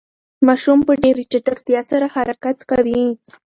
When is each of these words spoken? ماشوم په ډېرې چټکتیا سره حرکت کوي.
ماشوم 0.47 0.79
په 0.87 0.93
ډېرې 1.03 1.23
چټکتیا 1.31 1.81
سره 1.91 2.05
حرکت 2.15 2.57
کوي. 2.69 3.01